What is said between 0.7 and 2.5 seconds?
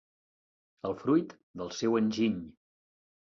El fruit del seu enginy.